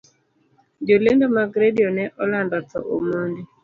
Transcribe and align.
Jolendo 0.87 1.25
mag 1.35 1.49
radio 1.63 1.87
ne 1.97 2.05
olando 2.23 2.55
thoo 2.69 2.85
omondi 2.95 3.41